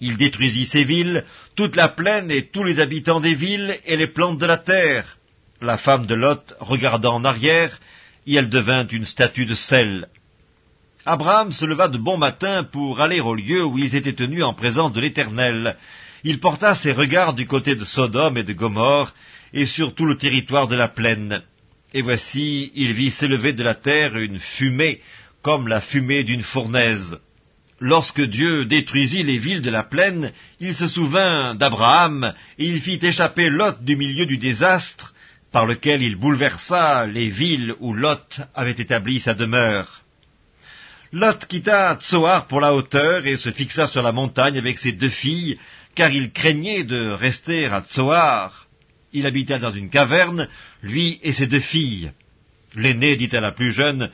Il 0.00 0.16
détruisit 0.16 0.66
ces 0.66 0.84
villes, 0.84 1.24
toute 1.56 1.76
la 1.76 1.88
plaine 1.88 2.30
et 2.30 2.46
tous 2.46 2.64
les 2.64 2.80
habitants 2.80 3.20
des 3.20 3.34
villes 3.34 3.76
et 3.84 3.96
les 3.96 4.06
plantes 4.06 4.38
de 4.38 4.46
la 4.46 4.58
terre. 4.58 5.18
La 5.60 5.76
femme 5.76 6.06
de 6.06 6.14
Lot 6.14 6.54
regarda 6.60 7.10
en 7.10 7.24
arrière, 7.24 7.80
et 8.26 8.34
elle 8.34 8.48
devint 8.48 8.86
une 8.86 9.04
statue 9.04 9.46
de 9.46 9.54
sel. 9.54 10.08
Abraham 11.04 11.52
se 11.52 11.64
leva 11.64 11.88
de 11.88 11.98
bon 11.98 12.16
matin 12.16 12.64
pour 12.64 13.00
aller 13.00 13.20
au 13.20 13.34
lieu 13.34 13.64
où 13.64 13.78
ils 13.78 13.96
étaient 13.96 14.12
tenus 14.12 14.44
en 14.44 14.54
présence 14.54 14.92
de 14.92 15.00
l'Éternel. 15.00 15.76
Il 16.22 16.38
porta 16.38 16.74
ses 16.74 16.92
regards 16.92 17.34
du 17.34 17.46
côté 17.46 17.74
de 17.74 17.84
Sodome 17.84 18.36
et 18.36 18.44
de 18.44 18.52
Gomorre, 18.52 19.14
et 19.52 19.66
sur 19.66 19.94
tout 19.94 20.04
le 20.04 20.16
territoire 20.16 20.68
de 20.68 20.76
la 20.76 20.88
plaine. 20.88 21.42
Et 21.94 22.02
voici, 22.02 22.70
il 22.74 22.92
vit 22.92 23.10
s'élever 23.10 23.54
de 23.54 23.62
la 23.62 23.74
terre 23.74 24.16
une 24.16 24.38
fumée, 24.38 25.00
comme 25.42 25.68
la 25.68 25.80
fumée 25.80 26.22
d'une 26.22 26.42
fournaise. 26.42 27.18
Lorsque 27.80 28.20
Dieu 28.20 28.66
détruisit 28.66 29.22
les 29.22 29.38
villes 29.38 29.62
de 29.62 29.70
la 29.70 29.84
plaine, 29.84 30.32
il 30.60 30.74
se 30.74 30.88
souvint 30.88 31.54
d'Abraham, 31.54 32.34
et 32.58 32.66
il 32.66 32.80
fit 32.80 32.98
échapper 33.00 33.48
Lot 33.48 33.82
du 33.82 33.96
milieu 33.96 34.26
du 34.26 34.36
désastre, 34.36 35.14
par 35.52 35.64
lequel 35.64 36.02
il 36.02 36.16
bouleversa 36.16 37.06
les 37.06 37.30
villes 37.30 37.74
où 37.80 37.94
Lot 37.94 38.40
avait 38.54 38.72
établi 38.72 39.20
sa 39.20 39.34
demeure. 39.34 40.02
Lot 41.12 41.46
quitta 41.46 41.96
Tsoar 42.00 42.48
pour 42.48 42.60
la 42.60 42.74
hauteur 42.74 43.26
et 43.26 43.38
se 43.38 43.50
fixa 43.50 43.88
sur 43.88 44.02
la 44.02 44.12
montagne 44.12 44.58
avec 44.58 44.78
ses 44.78 44.92
deux 44.92 45.08
filles, 45.08 45.58
car 45.94 46.10
il 46.10 46.32
craignait 46.32 46.84
de 46.84 47.10
rester 47.12 47.64
à 47.64 47.80
Tsoar. 47.80 48.67
Il 49.12 49.26
habitait 49.26 49.58
dans 49.58 49.72
une 49.72 49.88
caverne, 49.88 50.48
lui 50.82 51.18
et 51.22 51.32
ses 51.32 51.46
deux 51.46 51.60
filles. 51.60 52.12
L'aînée 52.74 53.16
dit 53.16 53.34
à 53.34 53.40
la 53.40 53.52
plus 53.52 53.72
jeune, 53.72 54.10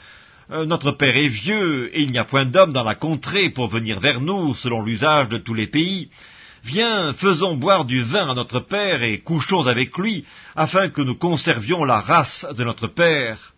euh, 0.52 0.64
Notre 0.66 0.92
père 0.92 1.16
est 1.16 1.28
vieux, 1.28 1.90
et 1.96 2.02
il 2.02 2.12
n'y 2.12 2.18
a 2.18 2.24
point 2.24 2.44
d'homme 2.44 2.72
dans 2.72 2.84
la 2.84 2.94
contrée 2.94 3.50
pour 3.50 3.68
venir 3.68 3.98
vers 3.98 4.20
nous, 4.20 4.54
selon 4.54 4.82
l'usage 4.82 5.28
de 5.28 5.38
tous 5.38 5.54
les 5.54 5.66
pays. 5.66 6.10
Viens, 6.62 7.12
faisons 7.12 7.56
boire 7.56 7.84
du 7.84 8.02
vin 8.02 8.30
à 8.30 8.34
notre 8.34 8.60
père, 8.60 9.02
et 9.02 9.18
couchons 9.18 9.66
avec 9.66 9.98
lui, 9.98 10.24
afin 10.54 10.88
que 10.88 11.02
nous 11.02 11.16
conservions 11.16 11.84
la 11.84 12.00
race 12.00 12.46
de 12.56 12.62
notre 12.62 12.86
père. 12.86 13.52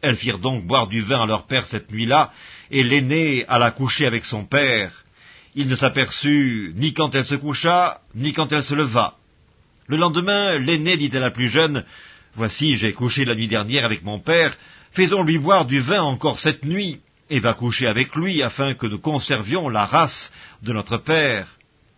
Elles 0.00 0.16
firent 0.16 0.38
donc 0.38 0.66
boire 0.66 0.86
du 0.86 1.02
vin 1.02 1.22
à 1.22 1.26
leur 1.26 1.46
père 1.46 1.66
cette 1.66 1.92
nuit-là, 1.92 2.32
et 2.70 2.82
l'aînée 2.82 3.44
alla 3.46 3.72
coucher 3.72 4.06
avec 4.06 4.24
son 4.24 4.44
père. 4.44 5.04
Il 5.54 5.68
ne 5.68 5.76
s'aperçut 5.76 6.72
ni 6.76 6.94
quand 6.94 7.14
elle 7.14 7.26
se 7.26 7.34
coucha, 7.34 8.00
ni 8.14 8.32
quand 8.32 8.50
elle 8.52 8.64
se 8.64 8.74
leva. 8.74 9.17
Le 9.88 9.96
lendemain, 9.96 10.58
l'aîné 10.58 10.98
dit 10.98 11.16
à 11.16 11.20
la 11.20 11.30
plus 11.30 11.48
jeune, 11.48 11.82
Voici, 12.34 12.76
j'ai 12.76 12.92
couché 12.92 13.24
la 13.24 13.34
nuit 13.34 13.48
dernière 13.48 13.86
avec 13.86 14.04
mon 14.04 14.20
père, 14.20 14.54
faisons-lui 14.92 15.38
boire 15.38 15.64
du 15.64 15.80
vin 15.80 16.02
encore 16.02 16.40
cette 16.40 16.64
nuit. 16.64 17.00
et 17.30 17.40
va 17.40 17.54
coucher 17.54 17.86
avec 17.86 18.14
lui, 18.14 18.42
afin 18.42 18.74
que 18.74 18.86
nous 18.86 18.98
conservions 18.98 19.68
la 19.68 19.84
race 19.86 20.32
de 20.62 20.72
notre 20.72 20.98
père. 20.98 21.46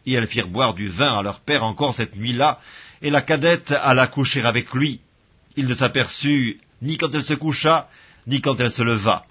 Et 0.07 0.15
elles 0.15 0.27
firent 0.29 0.49
boire 0.49 0.75
du 0.75 0.89
vin 0.89 1.19
à 1.19 1.23
leur 1.23 1.41
père 1.41 1.65
encore 1.65 1.95
cette 1.95 2.17
nuit-là, 2.17 2.61
et 3.03 3.11
la 3.11 3.23
cadette 3.23 3.73
alla 3.73 4.07
coucher 4.07 4.43
avec 4.43 4.73
lui. 4.73 5.01
Il 5.57 5.67
ne 5.67 5.75
s'aperçut 5.75 6.61
ni 6.83 6.97
quand 6.97 7.13
elle 7.15 7.25
se 7.25 7.35
coucha, 7.35 7.89
ni 8.27 8.41
quand 8.41 8.59
elle 8.61 8.73
se 8.73 8.83
leva. 8.83 9.25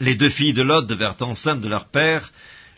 Les 0.00 0.14
deux 0.14 0.30
filles 0.30 0.52
de 0.52 0.62
Lot 0.62 0.82
devinrent 0.82 1.16
enceintes 1.20 1.60
de 1.60 1.68
leur 1.68 1.86
père. 1.86 2.32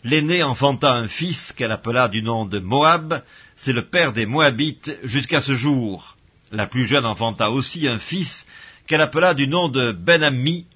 L'aînée 0.05 0.43
enfanta 0.43 0.93
un 0.93 1.07
fils 1.07 1.51
qu'elle 1.51 1.71
appela 1.71 2.07
du 2.07 2.21
nom 2.21 2.45
de 2.45 2.59
Moab. 2.59 3.23
C'est 3.55 3.73
le 3.73 3.89
père 3.89 4.13
des 4.13 4.27
Moabites 4.27 4.95
jusqu'à 5.01 5.41
ce 5.41 5.55
jour. 5.55 6.15
La 6.51 6.67
plus 6.67 6.85
jeune 6.85 7.07
enfanta 7.07 7.49
aussi 7.49 7.87
un 7.87 7.97
fils 7.97 8.45
qu'elle 8.85 9.01
appela 9.01 9.33
du 9.33 9.47
nom 9.47 9.67
de 9.67 9.93
Ben-Ammi. 9.93 10.67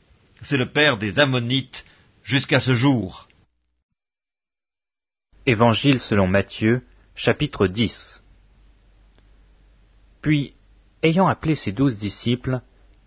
C'est 0.42 0.58
le 0.58 0.66
père 0.66 0.98
des 0.98 1.20
Ammonites 1.20 1.86
jusqu'à 2.24 2.60
ce 2.60 2.74
jour. 2.74 3.28
Évangile 5.46 6.00
selon 6.00 6.26
Matthieu, 6.26 6.82
chapitre 7.14 7.68
10 7.68 8.24
Puis, 10.24 10.56
ayant 11.04 11.28
appelé 11.28 11.54
ses 11.54 11.72
douze 11.72 12.00
disciples, 12.00 12.62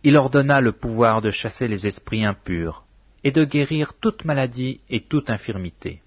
il 0.05 0.17
ordonna 0.17 0.61
le 0.61 0.71
pouvoir 0.71 1.21
de 1.21 1.31
chasser 1.31 1.67
les 1.67 1.89
esprits 1.89 2.25
impurs 2.25 2.85
et 3.25 3.33
de 3.33 3.45
guérir 3.45 3.95
toute 3.95 4.25
maladie 4.25 4.81
et 4.89 5.01
toute 5.01 5.29
infirmité. 5.29 6.01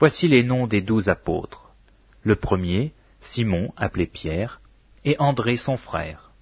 Voici 0.00 0.28
les 0.28 0.42
noms 0.42 0.66
des 0.66 0.80
douze 0.80 1.10
apôtres. 1.10 1.74
Le 2.22 2.34
premier, 2.34 2.94
Simon, 3.20 3.70
appelé 3.76 4.06
Pierre, 4.06 4.62
et 5.04 5.14
André 5.18 5.56
son 5.56 5.76
frère. 5.76 6.32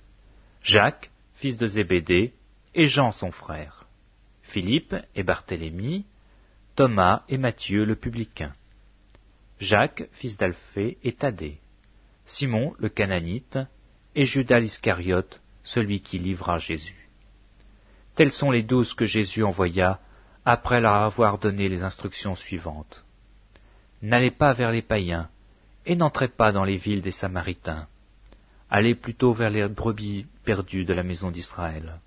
Jacques, 0.62 1.10
fils 1.34 1.56
de 1.56 1.66
Zébédée, 1.66 2.34
et 2.76 2.86
Jean 2.86 3.10
son 3.10 3.32
frère. 3.32 3.88
Philippe 4.42 4.94
et 5.16 5.24
Barthélemy, 5.24 6.06
Thomas 6.76 7.24
et 7.28 7.36
Matthieu 7.36 7.84
le 7.84 7.96
publicain. 7.96 8.52
Jacques, 9.58 10.08
fils 10.12 10.36
d'Alphée, 10.36 10.96
et 11.02 11.14
Thaddée. 11.14 11.58
Simon 12.26 12.76
le 12.78 12.88
cananite, 12.88 13.58
et 14.14 14.24
Judas 14.24 14.60
l'Iscariote, 14.60 15.42
celui 15.64 16.00
qui 16.00 16.18
livra 16.18 16.58
Jésus. 16.58 17.08
Tels 18.14 18.30
sont 18.30 18.52
les 18.52 18.62
douze 18.62 18.94
que 18.94 19.04
Jésus 19.04 19.42
envoya 19.42 19.98
après 20.44 20.80
leur 20.80 20.94
avoir 20.94 21.38
donné 21.38 21.68
les 21.68 21.82
instructions 21.82 22.36
suivantes. 22.36 23.04
N'allez 24.02 24.30
pas 24.30 24.52
vers 24.52 24.70
les 24.70 24.82
païens, 24.82 25.28
et 25.86 25.96
n'entrez 25.96 26.28
pas 26.28 26.52
dans 26.52 26.64
les 26.64 26.76
villes 26.76 27.02
des 27.02 27.10
Samaritains. 27.10 27.86
Allez 28.70 28.94
plutôt 28.94 29.32
vers 29.32 29.50
les 29.50 29.66
brebis 29.68 30.26
perdues 30.44 30.84
de 30.84 30.92
la 30.92 31.02
maison 31.02 31.30
d'Israël. 31.30 32.00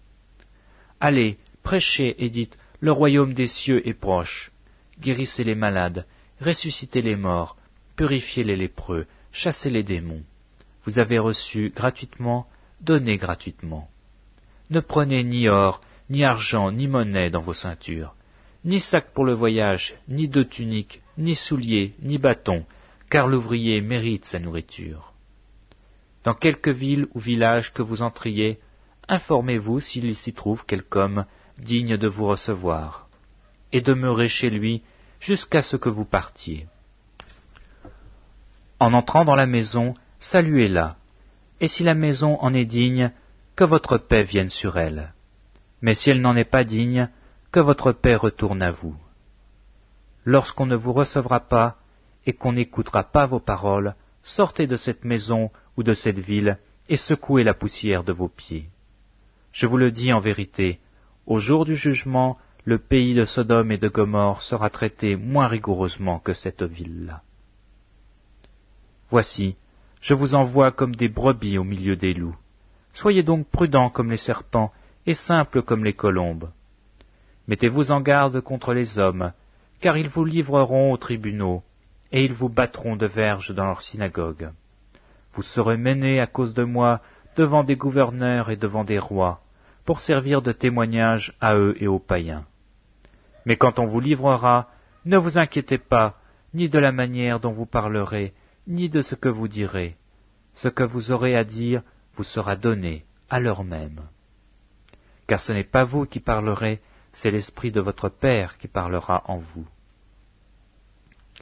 Allez, 0.99 1.37
prêchez 1.63 2.23
et 2.23 2.29
dites, 2.29 2.57
le 2.79 2.91
royaume 2.91 3.33
des 3.33 3.47
cieux 3.47 3.87
est 3.87 3.93
proche. 3.93 4.51
Guérissez 4.99 5.43
les 5.43 5.55
malades, 5.55 6.05
ressuscitez 6.39 7.01
les 7.01 7.15
morts, 7.15 7.57
purifiez 7.95 8.43
les 8.43 8.55
lépreux, 8.55 9.07
chassez 9.31 9.69
les 9.69 9.83
démons. 9.83 10.23
Vous 10.85 10.99
avez 10.99 11.19
reçu 11.19 11.71
gratuitement, 11.75 12.47
donnez 12.81 13.17
gratuitement. 13.17 13.89
Ne 14.69 14.79
prenez 14.79 15.23
ni 15.23 15.49
or, 15.49 15.81
ni 16.09 16.23
argent, 16.23 16.71
ni 16.71 16.87
monnaie 16.87 17.29
dans 17.29 17.41
vos 17.41 17.53
ceintures, 17.53 18.15
ni 18.63 18.79
sac 18.79 19.11
pour 19.13 19.25
le 19.25 19.33
voyage, 19.33 19.95
ni 20.07 20.27
deux 20.27 20.45
tuniques, 20.45 21.01
ni 21.21 21.35
souliers, 21.35 21.93
ni 22.01 22.17
bâtons, 22.17 22.65
car 23.09 23.27
l'ouvrier 23.27 23.81
mérite 23.81 24.25
sa 24.25 24.39
nourriture. 24.39 25.13
Dans 26.23 26.33
quelque 26.33 26.69
ville 26.69 27.07
ou 27.13 27.19
village 27.19 27.73
que 27.73 27.81
vous 27.81 28.01
entriez, 28.01 28.59
informez-vous 29.07 29.79
s'il 29.79 30.15
s'y 30.15 30.33
trouve 30.33 30.65
quelque 30.65 30.97
homme 30.97 31.25
digne 31.57 31.97
de 31.97 32.07
vous 32.07 32.25
recevoir, 32.25 33.07
et 33.71 33.81
demeurez 33.81 34.27
chez 34.27 34.49
lui 34.49 34.83
jusqu'à 35.19 35.61
ce 35.61 35.77
que 35.77 35.89
vous 35.89 36.05
partiez. 36.05 36.67
En 38.79 38.93
entrant 38.93 39.25
dans 39.25 39.35
la 39.35 39.45
maison, 39.45 39.93
saluez-la, 40.19 40.97
et 41.59 41.67
si 41.67 41.83
la 41.83 41.93
maison 41.93 42.39
en 42.41 42.53
est 42.53 42.65
digne, 42.65 43.11
que 43.55 43.63
votre 43.63 43.97
paix 43.97 44.23
vienne 44.23 44.49
sur 44.49 44.77
elle. 44.77 45.13
Mais 45.81 45.93
si 45.93 46.09
elle 46.09 46.21
n'en 46.21 46.35
est 46.35 46.49
pas 46.49 46.63
digne, 46.63 47.09
que 47.51 47.59
votre 47.59 47.91
paix 47.91 48.15
retourne 48.15 48.63
à 48.63 48.71
vous. 48.71 48.95
Lorsqu'on 50.25 50.65
ne 50.65 50.75
vous 50.75 50.93
recevra 50.93 51.39
pas, 51.39 51.77
et 52.25 52.33
qu'on 52.33 52.53
n'écoutera 52.53 53.03
pas 53.03 53.25
vos 53.25 53.39
paroles, 53.39 53.95
sortez 54.23 54.67
de 54.67 54.75
cette 54.75 55.03
maison 55.03 55.49
ou 55.77 55.83
de 55.83 55.93
cette 55.93 56.19
ville, 56.19 56.59
et 56.89 56.97
secouez 56.97 57.43
la 57.43 57.53
poussière 57.53 58.03
de 58.03 58.13
vos 58.13 58.27
pieds. 58.27 58.69
Je 59.51 59.65
vous 59.65 59.77
le 59.77 59.91
dis 59.91 60.13
en 60.13 60.19
vérité, 60.19 60.79
au 61.25 61.39
jour 61.39 61.65
du 61.65 61.75
jugement, 61.75 62.37
le 62.63 62.77
pays 62.77 63.13
de 63.13 63.25
Sodome 63.25 63.71
et 63.71 63.77
de 63.77 63.87
Gomorre 63.87 64.41
sera 64.41 64.69
traité 64.69 65.15
moins 65.15 65.47
rigoureusement 65.47 66.19
que 66.19 66.33
cette 66.33 66.63
ville-là. 66.63 67.21
Voici, 69.09 69.55
je 69.99 70.13
vous 70.13 70.35
envoie 70.35 70.71
comme 70.71 70.95
des 70.95 71.09
brebis 71.09 71.57
au 71.57 71.63
milieu 71.63 71.95
des 71.95 72.13
loups. 72.13 72.37
Soyez 72.93 73.23
donc 73.23 73.47
prudents 73.47 73.89
comme 73.89 74.11
les 74.11 74.17
serpents 74.17 74.71
et 75.05 75.13
simples 75.13 75.63
comme 75.63 75.83
les 75.83 75.93
colombes. 75.93 76.51
Mettez-vous 77.47 77.91
en 77.91 78.01
garde 78.01 78.41
contre 78.41 78.73
les 78.73 78.99
hommes, 78.99 79.33
car 79.81 79.97
ils 79.97 80.07
vous 80.07 80.23
livreront 80.23 80.93
aux 80.93 80.97
tribunaux, 80.97 81.63
et 82.11 82.23
ils 82.23 82.33
vous 82.33 82.49
battront 82.49 82.95
de 82.95 83.07
verges 83.07 83.53
dans 83.53 83.65
leurs 83.65 83.81
synagogues. 83.81 84.51
Vous 85.33 85.41
serez 85.41 85.77
menés 85.77 86.19
à 86.19 86.27
cause 86.27 86.53
de 86.53 86.63
moi 86.63 87.01
devant 87.35 87.63
des 87.63 87.75
gouverneurs 87.75 88.49
et 88.49 88.57
devant 88.57 88.83
des 88.83 88.99
rois, 88.99 89.41
pour 89.85 90.01
servir 90.01 90.41
de 90.41 90.51
témoignage 90.51 91.35
à 91.41 91.55
eux 91.55 91.75
et 91.79 91.87
aux 91.87 91.99
païens. 91.99 92.45
Mais 93.45 93.57
quand 93.57 93.79
on 93.79 93.85
vous 93.85 93.99
livrera, 93.99 94.69
ne 95.05 95.17
vous 95.17 95.39
inquiétez 95.39 95.79
pas, 95.79 96.17
ni 96.53 96.69
de 96.69 96.77
la 96.77 96.91
manière 96.91 97.39
dont 97.39 97.51
vous 97.51 97.65
parlerez, 97.65 98.33
ni 98.67 98.89
de 98.89 99.01
ce 99.01 99.15
que 99.15 99.29
vous 99.29 99.47
direz. 99.47 99.95
Ce 100.53 100.67
que 100.67 100.83
vous 100.83 101.11
aurez 101.11 101.35
à 101.35 101.43
dire 101.43 101.81
vous 102.13 102.23
sera 102.23 102.55
donné 102.55 103.05
à 103.29 103.39
l'heure 103.39 103.63
même. 103.63 104.01
Car 105.25 105.39
ce 105.39 105.53
n'est 105.53 105.63
pas 105.63 105.85
vous 105.85 106.05
qui 106.05 106.19
parlerez, 106.19 106.81
c'est 107.13 107.31
l'Esprit 107.31 107.71
de 107.71 107.81
votre 107.81 108.09
Père 108.09 108.57
qui 108.57 108.67
parlera 108.67 109.23
en 109.25 109.37
vous. 109.37 109.67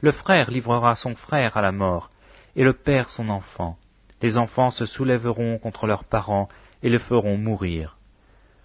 Le 0.02 0.12
frère 0.12 0.50
livrera 0.50 0.94
son 0.94 1.14
frère 1.14 1.56
à 1.56 1.62
la 1.62 1.72
mort, 1.72 2.10
et 2.56 2.64
le 2.64 2.72
père 2.72 3.10
son 3.10 3.28
enfant. 3.28 3.78
Les 4.22 4.36
enfants 4.36 4.70
se 4.70 4.86
soulèveront 4.86 5.58
contre 5.58 5.86
leurs 5.86 6.04
parents 6.04 6.48
et 6.82 6.88
le 6.88 6.98
feront 6.98 7.36
mourir. 7.36 7.98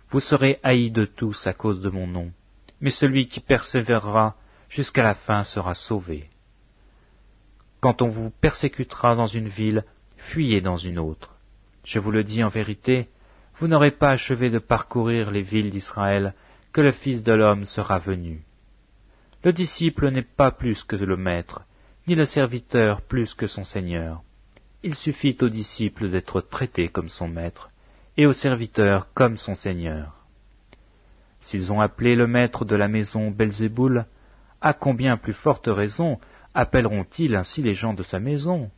Vous 0.10 0.20
serez 0.20 0.60
haïs 0.64 0.92
de 0.92 1.06
tous 1.06 1.48
à 1.48 1.54
cause 1.54 1.82
de 1.82 1.90
mon 1.90 2.08
nom, 2.08 2.32
mais 2.82 2.90
celui 2.90 3.28
qui 3.28 3.40
persévérera 3.40 4.36
jusqu'à 4.70 5.04
la 5.04 5.14
fin 5.14 5.44
sera 5.44 5.74
sauvé. 5.74 6.30
Quand 7.80 8.02
on 8.02 8.08
vous 8.08 8.32
persécutera 8.32 9.16
dans 9.16 9.26
une 9.26 9.48
ville, 9.48 9.84
fuyez 10.18 10.62
dans 10.62 10.78
une 10.78 11.00
autre. 11.00 11.36
Je 11.84 12.00
vous 12.00 12.12
le 12.12 12.24
dis 12.24 12.44
en 12.44 12.50
vérité, 12.50 13.10
vous 13.58 13.68
n'aurez 13.68 13.92
pas 13.92 14.10
achevé 14.10 14.50
de 14.50 14.60
parcourir 14.60 15.32
les 15.32 15.42
villes 15.42 15.70
d'Israël 15.70 16.34
que 16.76 16.82
le 16.82 16.92
Fils 16.92 17.24
de 17.24 17.32
l'homme 17.32 17.64
sera 17.64 18.00
venu. 18.00 18.44
Le 19.46 19.54
disciple 19.54 20.12
n'est 20.12 20.30
pas 20.42 20.52
plus 20.52 20.84
que 20.84 20.98
le 20.98 21.16
maître, 21.16 21.62
ni 22.06 22.16
le 22.16 22.26
serviteur 22.26 23.02
plus 23.02 23.34
que 23.34 23.48
son 23.48 23.64
Seigneur. 23.64 24.24
Il 24.84 24.94
suffit 24.94 25.38
au 25.40 25.48
disciple 25.48 26.10
d'être 26.10 26.42
traité 26.42 26.90
comme 26.90 27.08
son 27.08 27.30
maître, 27.30 27.70
et 28.18 28.26
au 28.26 28.34
serviteur 28.34 29.08
comme 29.14 29.38
son 29.38 29.56
Seigneur. 29.56 30.26
S'ils 31.40 31.72
ont 31.72 31.80
appelé 31.80 32.14
le 32.14 32.28
maître 32.28 32.66
de 32.66 32.76
la 32.76 32.90
maison 32.90 33.32
Belzéboul, 33.32 34.06
à 34.60 34.74
combien 34.74 35.16
plus 35.16 35.32
forte 35.32 35.70
raison 35.72 36.20
appelleront-ils 36.54 37.38
ainsi 37.38 37.64
les 37.64 37.72
gens 37.72 37.94
de 37.94 38.04
sa 38.04 38.20
maison? 38.20 38.70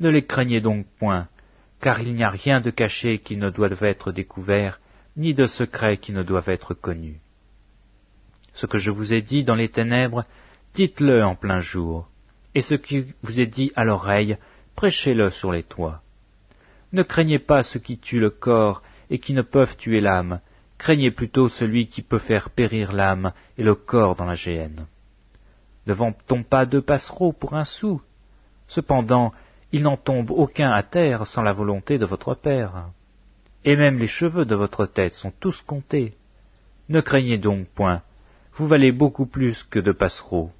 Ne 0.00 0.10
les 0.10 0.26
craignez 0.26 0.60
donc 0.60 0.86
point, 0.98 1.28
car 1.80 2.02
il 2.02 2.14
n'y 2.14 2.24
a 2.24 2.28
rien 2.28 2.60
de 2.60 2.68
caché 2.68 3.20
qui 3.20 3.38
ne 3.38 3.48
doive 3.48 3.84
être 3.84 4.12
découvert, 4.12 4.80
ni 5.16 5.34
de 5.34 5.46
secret 5.46 5.98
qui 5.98 6.12
ne 6.12 6.22
doive 6.22 6.48
être 6.48 6.74
connu. 6.74 7.20
Ce 8.54 8.66
que 8.66 8.78
je 8.78 8.90
vous 8.90 9.14
ai 9.14 9.22
dit 9.22 9.44
dans 9.44 9.54
les 9.54 9.68
ténèbres, 9.68 10.24
dites-le 10.74 11.24
en 11.24 11.34
plein 11.34 11.58
jour, 11.58 12.08
et 12.54 12.60
ce 12.60 12.74
qui 12.74 13.14
vous 13.22 13.40
est 13.40 13.46
dit 13.46 13.72
à 13.76 13.84
l'oreille, 13.84 14.36
prêchez-le 14.76 15.30
sur 15.30 15.52
les 15.52 15.62
toits. 15.62 16.02
Ne 16.92 17.02
craignez 17.02 17.38
pas 17.38 17.62
ceux 17.62 17.80
qui 17.80 17.98
tuent 17.98 18.20
le 18.20 18.30
corps 18.30 18.82
et 19.08 19.18
qui 19.18 19.34
ne 19.34 19.42
peuvent 19.42 19.76
tuer 19.76 20.00
l'âme, 20.00 20.40
craignez 20.78 21.10
plutôt 21.10 21.48
celui 21.48 21.86
qui 21.86 22.02
peut 22.02 22.18
faire 22.18 22.50
périr 22.50 22.92
l'âme 22.92 23.32
et 23.58 23.62
le 23.62 23.74
corps 23.74 24.16
dans 24.16 24.24
la 24.24 24.34
géhenne. 24.34 24.86
Ne 25.86 25.92
vend-on 25.92 26.42
pas 26.42 26.66
deux 26.66 26.82
passereaux 26.82 27.32
pour 27.32 27.54
un 27.54 27.64
sou 27.64 28.00
Cependant, 28.66 29.32
il 29.72 29.82
n'en 29.82 29.96
tombe 29.96 30.30
aucun 30.30 30.70
à 30.70 30.82
terre 30.82 31.26
sans 31.26 31.42
la 31.42 31.52
volonté 31.52 31.98
de 31.98 32.06
votre 32.06 32.34
Père. 32.34 32.90
Et 33.64 33.76
même 33.76 33.98
les 33.98 34.06
cheveux 34.06 34.44
de 34.44 34.54
votre 34.54 34.86
tête 34.86 35.14
sont 35.14 35.32
tous 35.38 35.60
comptés. 35.62 36.14
Ne 36.88 37.00
craignez 37.00 37.38
donc 37.38 37.68
point, 37.68 38.02
vous 38.54 38.66
valez 38.66 38.92
beaucoup 38.92 39.26
plus 39.26 39.62
que 39.64 39.78
de 39.78 39.92
passereaux. 39.92 40.50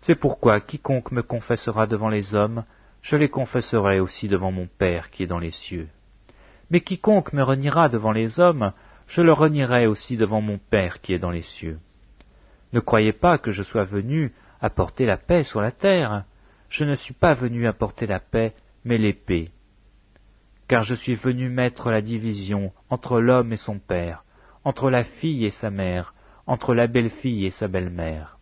C'est 0.00 0.16
pourquoi 0.16 0.60
quiconque 0.60 1.12
me 1.12 1.22
confessera 1.22 1.86
devant 1.86 2.08
les 2.08 2.34
hommes, 2.34 2.64
je 3.02 3.16
les 3.16 3.28
confesserai 3.28 4.00
aussi 4.00 4.28
devant 4.28 4.52
mon 4.52 4.66
Père 4.66 5.10
qui 5.10 5.22
est 5.22 5.28
dans 5.28 5.38
les 5.38 5.50
cieux. 5.50 5.88
Mais 6.70 6.80
quiconque 6.80 7.32
me 7.32 7.42
reniera 7.42 7.88
devant 7.88 8.12
les 8.12 8.40
hommes, 8.40 8.72
je 9.06 9.22
le 9.22 9.32
renierai 9.32 9.86
aussi 9.86 10.16
devant 10.16 10.40
mon 10.40 10.58
Père 10.58 11.00
qui 11.00 11.12
est 11.12 11.18
dans 11.18 11.30
les 11.30 11.42
cieux. 11.42 11.78
Ne 12.72 12.80
croyez 12.80 13.12
pas 13.12 13.38
que 13.38 13.50
je 13.50 13.62
sois 13.62 13.84
venu 13.84 14.32
apporter 14.60 15.04
la 15.04 15.18
paix 15.18 15.42
sur 15.42 15.60
la 15.60 15.72
terre. 15.72 16.24
Je 16.68 16.84
ne 16.84 16.94
suis 16.94 17.14
pas 17.14 17.34
venu 17.34 17.66
apporter 17.66 18.06
la 18.06 18.20
paix, 18.20 18.54
mais 18.84 18.96
l'épée. 18.96 19.50
Car 20.72 20.84
je 20.84 20.94
suis 20.94 21.16
venu 21.16 21.50
mettre 21.50 21.90
la 21.90 22.00
division 22.00 22.72
entre 22.88 23.20
l'homme 23.20 23.52
et 23.52 23.58
son 23.58 23.78
père, 23.78 24.24
entre 24.64 24.88
la 24.88 25.04
fille 25.04 25.44
et 25.44 25.50
sa 25.50 25.68
mère, 25.68 26.14
entre 26.46 26.72
la 26.72 26.86
belle-fille 26.86 27.44
et 27.44 27.50
sa 27.50 27.68
belle-mère. 27.68 28.38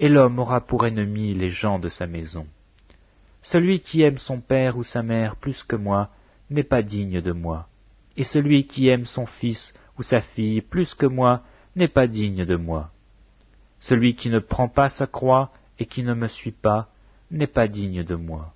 Et 0.00 0.08
l'homme 0.08 0.40
aura 0.40 0.62
pour 0.62 0.84
ennemi 0.84 1.32
les 1.32 1.48
gens 1.48 1.78
de 1.78 1.88
sa 1.88 2.08
maison. 2.08 2.48
Celui 3.40 3.78
qui 3.78 4.02
aime 4.02 4.18
son 4.18 4.40
père 4.40 4.78
ou 4.78 4.82
sa 4.82 5.04
mère 5.04 5.36
plus 5.36 5.62
que 5.62 5.76
moi 5.76 6.10
n'est 6.50 6.64
pas 6.64 6.82
digne 6.82 7.20
de 7.20 7.30
moi, 7.30 7.68
et 8.16 8.24
celui 8.24 8.66
qui 8.66 8.88
aime 8.88 9.04
son 9.04 9.26
fils 9.26 9.72
ou 9.96 10.02
sa 10.02 10.20
fille 10.20 10.62
plus 10.62 10.96
que 10.96 11.06
moi 11.06 11.44
n'est 11.76 11.86
pas 11.86 12.08
digne 12.08 12.44
de 12.44 12.56
moi. 12.56 12.90
Celui 13.78 14.16
qui 14.16 14.28
ne 14.28 14.40
prend 14.40 14.66
pas 14.66 14.88
sa 14.88 15.06
croix 15.06 15.52
et 15.78 15.86
qui 15.86 16.02
ne 16.02 16.14
me 16.14 16.26
suit 16.26 16.50
pas 16.50 16.88
n'est 17.30 17.46
pas 17.46 17.68
digne 17.68 18.02
de 18.02 18.16
moi. 18.16 18.54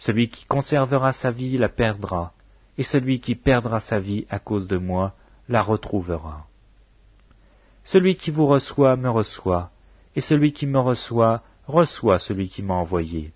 Celui 0.00 0.30
qui 0.30 0.46
conservera 0.46 1.12
sa 1.12 1.30
vie 1.30 1.58
la 1.58 1.68
perdra, 1.68 2.32
et 2.78 2.82
celui 2.82 3.20
qui 3.20 3.34
perdra 3.34 3.80
sa 3.80 3.98
vie 3.98 4.26
à 4.30 4.38
cause 4.38 4.66
de 4.66 4.78
moi 4.78 5.14
la 5.46 5.60
retrouvera. 5.60 6.46
Celui 7.84 8.16
qui 8.16 8.30
vous 8.30 8.46
reçoit 8.46 8.96
me 8.96 9.10
reçoit, 9.10 9.70
et 10.16 10.22
celui 10.22 10.54
qui 10.54 10.66
me 10.66 10.78
reçoit 10.78 11.42
reçoit 11.66 12.18
celui 12.18 12.48
qui 12.48 12.62
m'a 12.62 12.74
envoyé. 12.74 13.34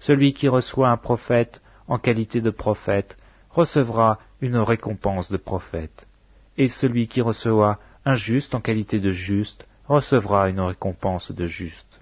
Celui 0.00 0.32
qui 0.32 0.48
reçoit 0.48 0.88
un 0.90 0.96
prophète 0.96 1.62
en 1.86 1.98
qualité 1.98 2.40
de 2.40 2.50
prophète 2.50 3.16
recevra 3.50 4.18
une 4.40 4.56
récompense 4.56 5.30
de 5.30 5.36
prophète, 5.36 6.08
et 6.56 6.66
celui 6.66 7.06
qui 7.06 7.20
recevra 7.20 7.78
un 8.04 8.14
juste 8.14 8.56
en 8.56 8.60
qualité 8.60 8.98
de 8.98 9.12
juste 9.12 9.64
recevra 9.86 10.48
une 10.48 10.60
récompense 10.60 11.30
de 11.30 11.46
juste. 11.46 12.00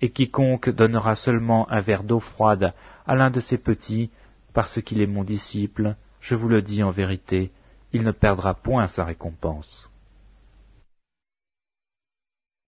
Et 0.00 0.10
quiconque 0.10 0.70
donnera 0.70 1.14
seulement 1.14 1.70
un 1.70 1.80
verre 1.80 2.02
d'eau 2.02 2.20
froide 2.20 2.74
à 3.06 3.14
l'un 3.14 3.30
de 3.30 3.40
ses 3.40 3.58
petits, 3.58 4.10
parce 4.52 4.80
qu'il 4.82 5.00
est 5.00 5.06
mon 5.06 5.24
disciple, 5.24 5.96
je 6.20 6.34
vous 6.34 6.48
le 6.48 6.62
dis 6.62 6.82
en 6.82 6.90
vérité, 6.90 7.50
il 7.92 8.02
ne 8.02 8.12
perdra 8.12 8.54
point 8.54 8.86
sa 8.86 9.04
récompense. 9.04 9.90